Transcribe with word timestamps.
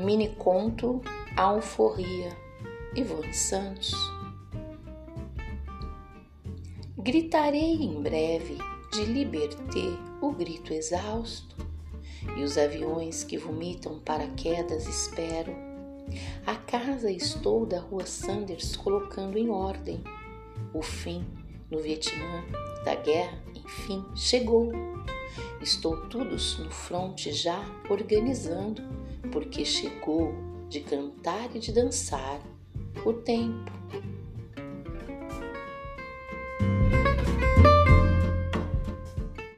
mini 0.00 0.34
conto 0.36 1.00
Alforria, 1.36 2.36
Ivone 2.94 3.34
Santos. 3.34 3.92
Gritarei 6.96 7.74
em 7.82 8.00
breve 8.02 8.58
de 8.92 9.04
liberté 9.04 9.96
o 10.20 10.32
grito 10.32 10.72
exausto, 10.72 11.56
e 12.36 12.42
os 12.42 12.58
aviões 12.58 13.24
que 13.24 13.38
vomitam 13.38 13.98
paraquedas 14.00 14.86
espero. 14.86 15.54
A 16.46 16.56
casa 16.56 17.10
estou 17.10 17.64
da 17.64 17.80
rua 17.80 18.04
Sanders 18.04 18.76
colocando 18.76 19.38
em 19.38 19.48
ordem. 19.48 20.02
O 20.74 20.82
fim 20.82 21.24
no 21.70 21.78
Vietnã 21.78 22.44
da 22.84 22.94
guerra, 22.94 23.38
enfim, 23.54 24.04
chegou. 24.14 24.72
Estou 25.60 25.96
todos 26.08 26.58
no 26.58 26.70
fronte 26.70 27.32
já 27.32 27.64
organizando, 27.88 28.82
porque 29.32 29.64
chegou 29.64 30.34
de 30.68 30.80
cantar 30.80 31.54
e 31.54 31.58
de 31.58 31.72
dançar 31.72 32.40
o 33.04 33.12
tempo 33.12 33.70